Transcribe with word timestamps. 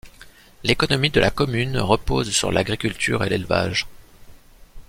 L'économie 0.63 1.11
de 1.11 1.19
la 1.19 1.29
commune 1.29 1.77
repose 1.77 2.31
sur 2.31 2.51
l'agriculture 2.51 3.23
et 3.23 3.29
l'élevage; 3.29 3.85